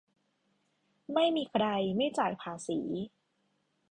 [1.13, 1.65] -ไม่มีใคร
[1.97, 2.79] ไม่จ่ายภาษี